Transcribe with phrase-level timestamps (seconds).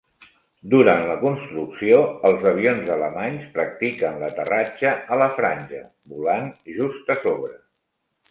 [0.73, 1.97] Durant la construcció,
[2.29, 5.85] els avions alemanys practiquen l'aterratge a la franja,
[6.15, 6.47] volant
[6.79, 7.55] just a sobre.